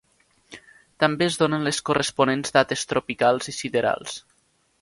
[1.03, 4.21] També es donen les corresponents dates tropicals i siderals.